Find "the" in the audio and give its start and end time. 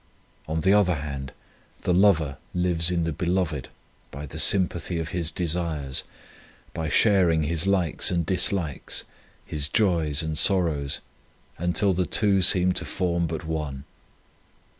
0.61-0.73, 1.81-1.93, 3.03-3.13, 4.25-4.39, 11.93-12.07